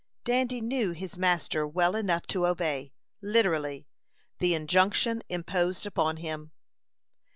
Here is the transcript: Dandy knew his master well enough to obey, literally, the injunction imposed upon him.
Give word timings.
Dandy 0.23 0.61
knew 0.61 0.93
his 0.93 1.15
master 1.15 1.67
well 1.67 1.95
enough 1.95 2.25
to 2.25 2.47
obey, 2.47 2.91
literally, 3.21 3.85
the 4.39 4.55
injunction 4.55 5.21
imposed 5.29 5.85
upon 5.85 6.17
him. 6.17 6.53